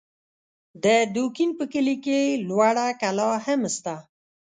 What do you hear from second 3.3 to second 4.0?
هم سته